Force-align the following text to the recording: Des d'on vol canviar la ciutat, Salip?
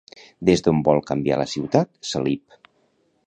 Des 0.49 0.63
d'on 0.67 0.79
vol 0.87 1.01
canviar 1.11 1.37
la 1.41 1.47
ciutat, 1.53 1.91
Salip? 2.13 2.59